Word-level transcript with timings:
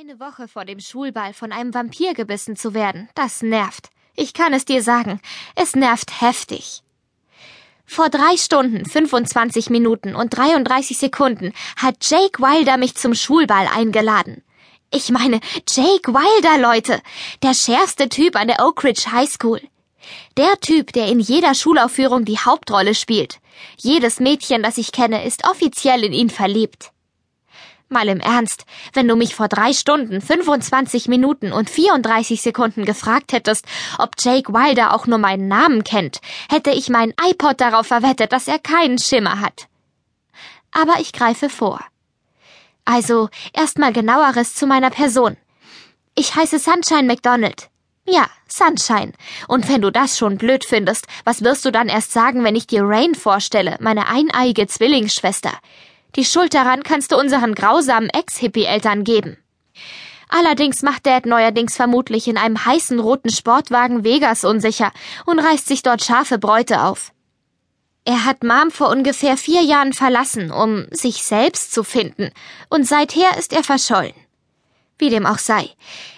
Eine 0.00 0.18
Woche 0.18 0.48
vor 0.48 0.64
dem 0.64 0.80
Schulball 0.80 1.34
von 1.34 1.52
einem 1.52 1.74
Vampir 1.74 2.14
gebissen 2.14 2.56
zu 2.56 2.72
werden, 2.72 3.10
das 3.14 3.42
nervt. 3.42 3.90
Ich 4.16 4.32
kann 4.32 4.54
es 4.54 4.64
dir 4.64 4.82
sagen, 4.82 5.20
es 5.56 5.76
nervt 5.76 6.22
heftig. 6.22 6.80
Vor 7.84 8.08
drei 8.08 8.38
Stunden, 8.38 8.86
25 8.86 9.68
Minuten 9.68 10.14
und 10.14 10.30
33 10.30 10.96
Sekunden 10.96 11.52
hat 11.76 11.96
Jake 12.00 12.40
Wilder 12.40 12.78
mich 12.78 12.94
zum 12.94 13.14
Schulball 13.14 13.66
eingeladen. 13.66 14.42
Ich 14.90 15.10
meine, 15.10 15.38
Jake 15.68 16.14
Wilder, 16.14 16.56
Leute, 16.56 17.02
der 17.42 17.52
schärfste 17.52 18.08
Typ 18.08 18.36
an 18.36 18.48
der 18.48 18.64
Oak 18.64 18.82
Ridge 18.84 19.12
High 19.12 19.30
School. 19.30 19.60
Der 20.38 20.58
Typ, 20.60 20.94
der 20.94 21.08
in 21.08 21.20
jeder 21.20 21.54
Schulaufführung 21.54 22.24
die 22.24 22.38
Hauptrolle 22.38 22.94
spielt. 22.94 23.38
Jedes 23.76 24.18
Mädchen, 24.18 24.62
das 24.62 24.78
ich 24.78 24.92
kenne, 24.92 25.26
ist 25.26 25.46
offiziell 25.46 26.04
in 26.04 26.14
ihn 26.14 26.30
verliebt. 26.30 26.90
Mal 27.92 28.06
im 28.06 28.20
Ernst, 28.20 28.66
wenn 28.92 29.08
du 29.08 29.16
mich 29.16 29.34
vor 29.34 29.48
drei 29.48 29.72
Stunden, 29.72 30.20
25 30.20 31.08
Minuten 31.08 31.50
und 31.50 31.68
34 31.68 32.40
Sekunden 32.40 32.84
gefragt 32.84 33.32
hättest, 33.32 33.66
ob 33.98 34.10
Jake 34.16 34.52
Wilder 34.52 34.94
auch 34.94 35.08
nur 35.08 35.18
meinen 35.18 35.48
Namen 35.48 35.82
kennt, 35.82 36.20
hätte 36.48 36.70
ich 36.70 36.88
mein 36.88 37.12
iPod 37.30 37.60
darauf 37.60 37.88
verwettet, 37.88 38.32
dass 38.32 38.46
er 38.46 38.60
keinen 38.60 38.98
Schimmer 38.98 39.40
hat. 39.40 39.66
Aber 40.70 41.00
ich 41.00 41.12
greife 41.12 41.48
vor. 41.48 41.80
Also, 42.84 43.28
erstmal 43.54 43.92
genaueres 43.92 44.54
zu 44.54 44.68
meiner 44.68 44.90
Person. 44.90 45.36
Ich 46.14 46.36
heiße 46.36 46.60
Sunshine 46.60 47.08
McDonald. 47.08 47.70
Ja, 48.06 48.30
Sunshine. 48.46 49.14
Und 49.48 49.68
wenn 49.68 49.82
du 49.82 49.90
das 49.90 50.16
schon 50.16 50.38
blöd 50.38 50.64
findest, 50.64 51.08
was 51.24 51.42
wirst 51.42 51.64
du 51.64 51.72
dann 51.72 51.88
erst 51.88 52.12
sagen, 52.12 52.44
wenn 52.44 52.54
ich 52.54 52.68
dir 52.68 52.84
Rain 52.84 53.16
vorstelle, 53.16 53.78
meine 53.80 54.06
eineige 54.06 54.68
Zwillingsschwester? 54.68 55.54
Die 56.16 56.24
Schuld 56.24 56.54
daran 56.54 56.82
kannst 56.82 57.12
du 57.12 57.16
unseren 57.16 57.54
grausamen 57.54 58.10
Ex-Hippie-Eltern 58.10 59.04
geben. 59.04 59.36
Allerdings 60.28 60.82
macht 60.82 61.06
Dad 61.06 61.26
neuerdings 61.26 61.76
vermutlich 61.76 62.28
in 62.28 62.38
einem 62.38 62.64
heißen 62.64 63.00
roten 63.00 63.30
Sportwagen 63.30 64.04
Vegas 64.04 64.44
unsicher 64.44 64.92
und 65.26 65.40
reißt 65.40 65.66
sich 65.66 65.82
dort 65.82 66.02
scharfe 66.02 66.38
Bräute 66.38 66.82
auf. 66.82 67.12
Er 68.04 68.24
hat 68.24 68.44
Mom 68.44 68.70
vor 68.70 68.90
ungefähr 68.90 69.36
vier 69.36 69.62
Jahren 69.62 69.92
verlassen, 69.92 70.50
um 70.50 70.86
sich 70.90 71.22
selbst 71.24 71.72
zu 71.72 71.84
finden, 71.84 72.30
und 72.68 72.86
seither 72.86 73.36
ist 73.38 73.52
er 73.52 73.62
verschollen. 73.62 74.14
Wie 75.00 75.08
dem 75.08 75.24
auch 75.24 75.38
sei. 75.38 75.70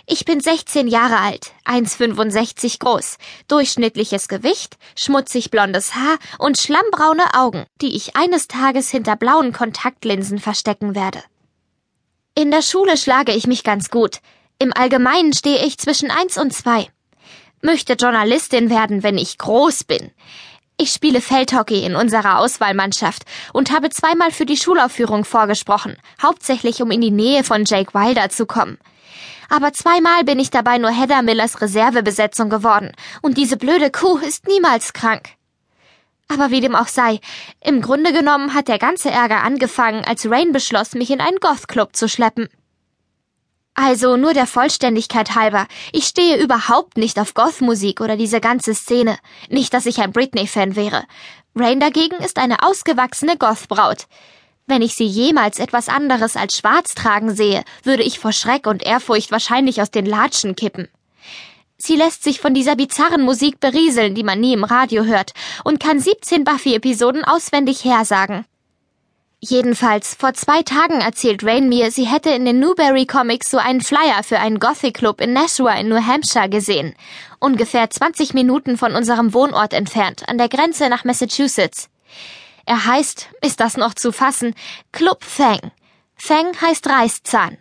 Ich 0.06 0.24
bin 0.24 0.40
16 0.40 0.88
Jahre 0.88 1.20
alt, 1.20 1.52
1,65 1.66 2.80
groß, 2.80 3.16
durchschnittliches 3.46 4.26
Gewicht, 4.26 4.76
schmutzig 4.96 5.52
blondes 5.52 5.94
Haar 5.94 6.18
und 6.40 6.58
schlammbraune 6.58 7.32
Augen, 7.34 7.64
die 7.80 7.94
ich 7.94 8.16
eines 8.16 8.48
Tages 8.48 8.90
hinter 8.90 9.14
blauen 9.14 9.52
Kontaktlinsen 9.52 10.40
verstecken 10.40 10.96
werde. 10.96 11.22
In 12.34 12.50
der 12.50 12.62
Schule 12.62 12.96
schlage 12.96 13.30
ich 13.30 13.46
mich 13.46 13.62
ganz 13.62 13.88
gut. 13.88 14.18
Im 14.58 14.72
Allgemeinen 14.72 15.32
stehe 15.32 15.64
ich 15.64 15.78
zwischen 15.78 16.10
1 16.10 16.36
und 16.38 16.52
2. 16.52 16.88
Möchte 17.60 17.92
Journalistin 17.92 18.68
werden, 18.68 19.04
wenn 19.04 19.16
ich 19.16 19.38
groß 19.38 19.84
bin. 19.84 20.10
Ich 20.78 20.90
spiele 20.90 21.20
Feldhockey 21.20 21.84
in 21.84 21.94
unserer 21.94 22.38
Auswahlmannschaft 22.38 23.24
und 23.52 23.70
habe 23.70 23.90
zweimal 23.90 24.30
für 24.30 24.46
die 24.46 24.56
Schulaufführung 24.56 25.24
vorgesprochen, 25.24 25.96
hauptsächlich 26.20 26.82
um 26.82 26.90
in 26.90 27.00
die 27.00 27.10
Nähe 27.10 27.44
von 27.44 27.64
Jake 27.64 27.94
Wilder 27.94 28.30
zu 28.30 28.46
kommen. 28.46 28.78
Aber 29.48 29.72
zweimal 29.72 30.24
bin 30.24 30.38
ich 30.38 30.50
dabei 30.50 30.78
nur 30.78 30.90
Heather 30.90 31.22
Millers 31.22 31.60
Reservebesetzung 31.60 32.48
geworden, 32.48 32.92
und 33.20 33.36
diese 33.36 33.56
blöde 33.56 33.90
Kuh 33.90 34.18
ist 34.18 34.48
niemals 34.48 34.92
krank. 34.92 35.30
Aber 36.28 36.50
wie 36.50 36.60
dem 36.60 36.74
auch 36.74 36.88
sei, 36.88 37.20
im 37.60 37.82
Grunde 37.82 38.12
genommen 38.12 38.54
hat 38.54 38.68
der 38.68 38.78
ganze 38.78 39.10
Ärger 39.10 39.42
angefangen, 39.42 40.04
als 40.04 40.28
Rain 40.30 40.52
beschloss, 40.52 40.94
mich 40.94 41.10
in 41.10 41.20
einen 41.20 41.38
Goth-Club 41.38 41.94
zu 41.94 42.08
schleppen. 42.08 42.48
Also 43.84 44.16
nur 44.16 44.32
der 44.32 44.46
Vollständigkeit 44.46 45.34
halber, 45.34 45.66
ich 45.90 46.04
stehe 46.04 46.40
überhaupt 46.40 46.96
nicht 46.96 47.18
auf 47.18 47.34
Goth-Musik 47.34 48.00
oder 48.00 48.16
diese 48.16 48.40
ganze 48.40 48.76
Szene. 48.76 49.18
Nicht, 49.48 49.74
dass 49.74 49.86
ich 49.86 49.98
ein 49.98 50.12
Britney-Fan 50.12 50.76
wäre. 50.76 51.02
Rain 51.56 51.80
dagegen 51.80 52.14
ist 52.18 52.38
eine 52.38 52.62
ausgewachsene 52.62 53.36
Goth-Braut. 53.36 54.06
Wenn 54.68 54.82
ich 54.82 54.94
sie 54.94 55.06
jemals 55.06 55.58
etwas 55.58 55.88
anderes 55.88 56.36
als 56.36 56.56
schwarz 56.56 56.94
tragen 56.94 57.34
sehe, 57.34 57.64
würde 57.82 58.04
ich 58.04 58.20
vor 58.20 58.30
Schreck 58.30 58.68
und 58.68 58.84
Ehrfurcht 58.84 59.32
wahrscheinlich 59.32 59.82
aus 59.82 59.90
den 59.90 60.06
Latschen 60.06 60.54
kippen. 60.54 60.86
Sie 61.76 61.96
lässt 61.96 62.22
sich 62.22 62.40
von 62.40 62.54
dieser 62.54 62.76
bizarren 62.76 63.22
Musik 63.22 63.58
berieseln, 63.58 64.14
die 64.14 64.22
man 64.22 64.38
nie 64.38 64.52
im 64.52 64.62
Radio 64.62 65.02
hört, 65.06 65.32
und 65.64 65.80
kann 65.80 65.98
17 65.98 66.44
Buffy-Episoden 66.44 67.24
auswendig 67.24 67.82
hersagen. 67.82 68.44
Jedenfalls, 69.44 70.14
vor 70.14 70.34
zwei 70.34 70.62
Tagen 70.62 71.00
erzählt 71.00 71.42
Rain 71.42 71.68
mir, 71.68 71.90
sie 71.90 72.04
hätte 72.04 72.30
in 72.30 72.44
den 72.44 72.60
Newberry 72.60 73.06
Comics 73.06 73.50
so 73.50 73.58
einen 73.58 73.80
Flyer 73.80 74.22
für 74.22 74.38
einen 74.38 74.60
Gothic 74.60 74.94
Club 74.94 75.20
in 75.20 75.32
Nashua 75.32 75.72
in 75.72 75.88
New 75.88 76.00
Hampshire 76.00 76.48
gesehen. 76.48 76.94
Ungefähr 77.40 77.90
20 77.90 78.34
Minuten 78.34 78.78
von 78.78 78.94
unserem 78.94 79.34
Wohnort 79.34 79.72
entfernt, 79.72 80.28
an 80.28 80.38
der 80.38 80.48
Grenze 80.48 80.88
nach 80.88 81.02
Massachusetts. 81.02 81.90
Er 82.66 82.86
heißt, 82.86 83.30
ist 83.44 83.58
das 83.58 83.76
noch 83.76 83.94
zu 83.94 84.12
fassen, 84.12 84.54
Club 84.92 85.24
Fang. 85.24 85.72
Fang 86.14 86.52
heißt 86.60 86.88
Reißzahn. 86.88 87.58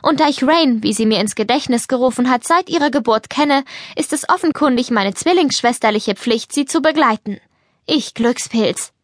Und 0.00 0.20
da 0.20 0.30
ich 0.30 0.42
Rain, 0.42 0.82
wie 0.82 0.94
sie 0.94 1.04
mir 1.04 1.20
ins 1.20 1.34
Gedächtnis 1.34 1.88
gerufen 1.88 2.30
hat, 2.30 2.46
seit 2.46 2.70
ihrer 2.70 2.90
Geburt 2.90 3.28
kenne, 3.28 3.64
ist 3.96 4.14
es 4.14 4.26
offenkundig 4.30 4.90
meine 4.90 5.12
zwillingsschwesterliche 5.12 6.14
Pflicht, 6.14 6.54
sie 6.54 6.64
zu 6.64 6.80
begleiten. 6.80 7.38
Ich 7.84 8.14
Glückspilz. 8.14 8.94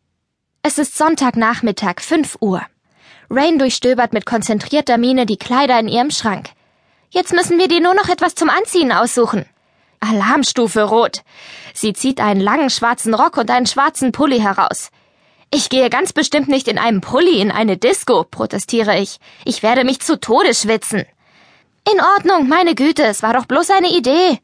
Es 0.67 0.79
ist 0.79 0.97
Sonntagnachmittag, 0.97 2.01
5 2.01 2.39
Uhr. 2.41 2.63
Rain 3.29 3.59
durchstöbert 3.59 4.15
mit 4.15 4.25
konzentrierter 4.25 4.97
Miene 4.97 5.27
die 5.27 5.37
Kleider 5.37 5.79
in 5.79 5.89
ihrem 5.89 6.11
Schrank. 6.11 6.49
Jetzt 7.11 7.35
müssen 7.35 7.59
wir 7.59 7.69
dir 7.69 7.83
nur 7.83 7.93
noch 7.93 8.09
etwas 8.09 8.35
zum 8.35 8.49
Anziehen 8.49 8.91
aussuchen. 8.91 9.45
Alarmstufe 10.01 10.85
Rot. 10.85 11.23
Sie 11.75 11.93
zieht 11.93 12.19
einen 12.19 12.41
langen 12.41 12.71
schwarzen 12.71 13.13
Rock 13.13 13.37
und 13.37 13.51
einen 13.51 13.67
schwarzen 13.67 14.11
Pulli 14.11 14.41
heraus. 14.41 14.89
Ich 15.51 15.69
gehe 15.69 15.91
ganz 15.91 16.15
bestimmt 16.15 16.49
nicht 16.49 16.67
in 16.67 16.79
einem 16.79 17.03
Pulli 17.03 17.43
in 17.43 17.51
eine 17.51 17.77
Disco, 17.77 18.25
protestiere 18.25 18.99
ich. 18.99 19.19
Ich 19.45 19.63
werde 19.63 19.85
mich 19.85 20.01
zu 20.01 20.19
Tode 20.19 20.55
schwitzen. 20.55 21.05
In 21.93 22.01
Ordnung, 22.17 22.49
meine 22.49 22.75
Güte, 22.75 23.05
es 23.05 23.23
war 23.23 23.35
doch 23.35 23.45
bloß 23.45 23.69
eine 23.69 23.95
Idee. 23.95 24.39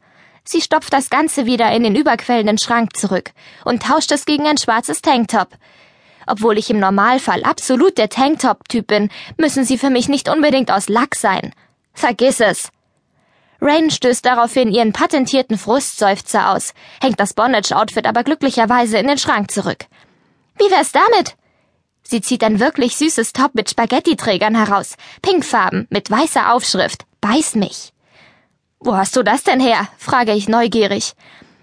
Sie 0.45 0.61
stopft 0.61 0.93
das 0.93 1.09
Ganze 1.09 1.47
wieder 1.47 1.73
in 1.73 1.83
den 1.83 1.97
überquellenden 1.97 2.59
Schrank 2.59 2.95
zurück 2.95 3.31
und 3.65 3.83
tauscht 3.83 4.13
es 4.13 4.27
gegen 4.27 4.47
ein 4.47 4.59
schwarzes 4.59 5.01
Tanktop. 5.01 5.49
Obwohl 6.27 6.59
ich 6.59 6.71
im 6.71 6.79
Normalfall 6.79 7.43
absolut 7.43 7.99
der 7.99 8.09
Tanktop-Typ 8.09 8.87
bin, 8.87 9.11
müssen 9.37 9.65
sie 9.65 9.79
für 9.79 9.91
mich 9.91 10.09
nicht 10.09 10.29
unbedingt 10.29 10.71
aus 10.71 10.89
Lack 10.89 11.15
sein. 11.15 11.53
Vergiss 11.93 12.41
es. 12.41 12.71
Rain 13.61 13.91
stößt 13.91 14.25
daraufhin 14.25 14.73
ihren 14.73 14.93
patentierten 14.93 15.59
Frustseufzer 15.59 16.51
aus, 16.51 16.73
hängt 17.03 17.21
das 17.21 17.35
Bondage-Outfit 17.35 18.07
aber 18.07 18.25
glücklicherweise 18.25 18.99
in 18.99 19.07
den 19.07 19.19
Schrank 19.19 19.51
zurück. 19.51 19.85
Wie 20.59 20.71
wär's 20.71 20.93
damit? 20.93 21.37
Sie 22.03 22.21
zieht 22.21 22.43
ein 22.43 22.59
wirklich 22.59 22.97
süßes 22.97 23.33
Top 23.33 23.55
mit 23.55 23.71
Spaghetti-Trägern 23.71 24.55
heraus, 24.55 24.97
pinkfarben, 25.23 25.87
mit 25.91 26.11
weißer 26.11 26.53
Aufschrift. 26.53 27.05
Beiß 27.21 27.55
mich. 27.55 27.93
Wo 28.81 28.97
hast 28.97 29.15
du 29.15 29.23
das 29.23 29.43
denn 29.43 29.61
her? 29.61 29.89
frage 29.99 30.33
ich 30.33 30.49
neugierig. 30.49 31.13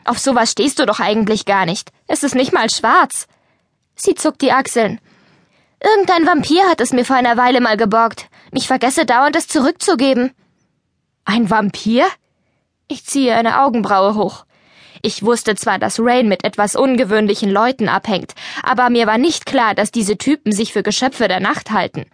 Auf 0.05 0.19
sowas 0.19 0.51
stehst 0.51 0.79
du 0.79 0.85
doch 0.85 0.99
eigentlich 0.99 1.45
gar 1.45 1.65
nicht. 1.65 1.91
Es 2.07 2.23
ist 2.23 2.35
nicht 2.35 2.53
mal 2.53 2.69
schwarz. 2.69 3.27
Sie 3.97 4.15
zuckt 4.15 4.41
die 4.41 4.51
Achseln. 4.51 4.99
Irgendein 5.83 6.25
Vampir 6.25 6.63
hat 6.69 6.81
es 6.81 6.93
mir 6.93 7.03
vor 7.03 7.15
einer 7.15 7.35
Weile 7.35 7.61
mal 7.61 7.77
geborgt. 7.77 8.27
Ich 8.51 8.67
vergesse 8.67 9.05
dauernd 9.05 9.35
es 9.35 9.47
zurückzugeben. 9.47 10.31
Ein 11.25 11.49
Vampir? 11.49 12.05
Ich 12.87 13.05
ziehe 13.05 13.35
eine 13.35 13.61
Augenbraue 13.61 14.15
hoch. 14.15 14.45
Ich 15.01 15.23
wusste 15.23 15.55
zwar, 15.55 15.79
dass 15.79 15.99
Rain 15.99 16.27
mit 16.27 16.43
etwas 16.43 16.75
ungewöhnlichen 16.75 17.49
Leuten 17.49 17.89
abhängt, 17.89 18.33
aber 18.63 18.89
mir 18.89 19.07
war 19.07 19.17
nicht 19.17 19.45
klar, 19.45 19.75
dass 19.75 19.91
diese 19.91 20.17
Typen 20.17 20.51
sich 20.51 20.73
für 20.73 20.83
Geschöpfe 20.83 21.27
der 21.27 21.39
Nacht 21.39 21.71
halten. 21.71 22.05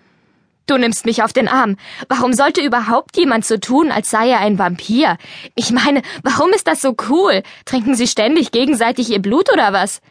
Du 0.66 0.78
nimmst 0.78 1.06
mich 1.06 1.24
auf 1.24 1.34
den 1.34 1.50
Arm. 1.50 1.76
Warum 2.08 2.34
sollte 2.34 2.62
überhaupt 2.62 3.18
jemand 3.18 3.46
so 3.46 3.58
tun, 3.58 3.92
als 3.92 4.10
sei 4.10 4.30
er 4.30 4.40
ein 4.40 4.58
Vampir? 4.58 5.18
Ich 5.56 5.72
meine, 5.72 6.02
warum 6.24 6.52
ist 6.52 6.68
das 6.68 6.82
so 6.82 6.96
cool? 7.10 7.44
Trinken 7.66 7.96
sie 7.96 8.08
ständig 8.08 8.52
gegenseitig 8.52 9.10
ihr 9.10 9.22
Blut 9.22 9.52
oder 9.52 9.74
was? 9.74 10.02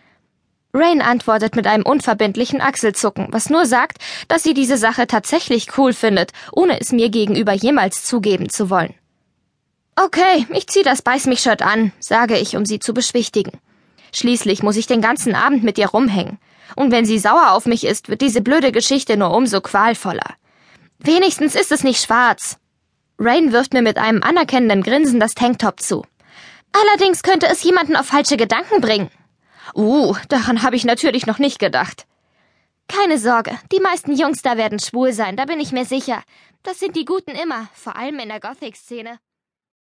Rain 0.75 1.03
antwortet 1.03 1.55
mit 1.55 1.67
einem 1.67 1.85
unverbindlichen 1.85 2.63
Achselzucken, 2.63 3.29
was 3.31 3.51
nur 3.51 3.67
sagt, 3.67 3.99
dass 4.29 4.43
sie 4.43 4.55
diese 4.55 4.79
Sache 4.79 5.07
tatsächlich 5.07 5.77
cool 5.77 5.93
findet, 5.93 6.33
ohne 6.51 6.81
es 6.81 6.93
mir 6.93 7.11
gegenüber 7.11 7.53
jemals 7.53 8.05
zugeben 8.05 8.49
zu 8.49 8.71
wollen. 8.71 8.95
Okay, 9.97 10.47
ich 10.55 10.67
zieh 10.69 10.83
das 10.83 11.03
Beiß 11.03 11.27
mich 11.27 11.41
Shirt 11.41 11.61
an, 11.61 11.93
sage 12.01 12.39
ich, 12.39 12.57
um 12.57 12.65
sie 12.65 12.79
zu 12.79 12.95
beschwichtigen. 12.95 13.53
Schließlich 14.15 14.63
muss 14.63 14.77
ich 14.77 14.87
den 14.87 15.03
ganzen 15.03 15.35
Abend 15.35 15.63
mit 15.63 15.77
ihr 15.77 15.89
rumhängen. 15.89 16.39
Und 16.75 16.91
wenn 16.91 17.05
sie 17.05 17.19
sauer 17.19 17.53
auf 17.53 17.67
mich 17.67 17.85
ist, 17.85 18.09
wird 18.09 18.23
diese 18.23 18.41
blöde 18.41 18.73
Geschichte 18.73 19.19
nur 19.19 19.35
umso 19.35 19.61
qualvoller. 19.61 20.37
Wenigstens 20.99 21.55
ist 21.55 21.73
es 21.73 21.85
nicht 21.85 22.03
schwarz. 22.03 22.57
Rain 23.19 23.53
wirft 23.53 23.75
mir 23.75 23.83
mit 23.83 23.99
einem 23.99 24.23
anerkennenden 24.23 24.83
Grinsen 24.83 25.21
das 25.21 25.35
Tanktop 25.35 25.81
zu. 25.81 26.07
Allerdings 26.73 27.23
könnte 27.23 27.47
es 27.49 27.63
jemanden 27.63 27.97
auf 27.97 28.07
falsche 28.07 28.39
Gedanken 28.39 28.81
bringen. 28.81 29.11
Uh, 29.75 30.17
daran 30.29 30.63
habe 30.63 30.77
ich 30.77 30.85
natürlich 30.85 31.27
noch 31.27 31.39
nicht 31.39 31.59
gedacht. 31.59 32.07
Keine 32.89 33.19
Sorge, 33.19 33.59
die 33.73 33.81
meisten 33.81 34.15
Jungs 34.15 34.43
da 34.43 34.57
werden 34.57 34.79
schwul 34.79 35.13
sein, 35.13 35.37
da 35.37 35.45
bin 35.45 35.61
ich 35.61 35.73
mir 35.73 35.85
sicher. 35.85 36.23
Das 36.63 36.79
sind 36.79 36.97
die 36.97 37.05
Guten 37.05 37.33
immer, 37.33 37.69
vor 37.75 37.97
allem 37.97 38.19
in 38.19 38.29
der 38.29 38.41
Gothic-Szene. 38.41 39.19